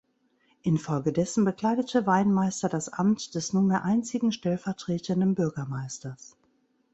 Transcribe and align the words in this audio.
Infolgedessen 0.63 1.45
bekleidete 1.45 2.07
Weinmeister 2.07 2.69
das 2.69 2.89
Amt 2.89 3.35
des 3.35 3.53
(nunmehr 3.53 3.85
einzigen) 3.85 4.31
stellvertretenden 4.31 5.35
Bürgermeisters. 5.35 6.35